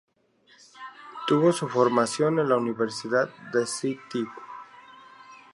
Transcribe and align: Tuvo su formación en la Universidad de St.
Tuvo 1.27 1.51
su 1.51 1.67
formación 1.69 2.39
en 2.39 2.49
la 2.49 2.57
Universidad 2.57 3.29
de 3.53 3.61
St. 3.61 4.01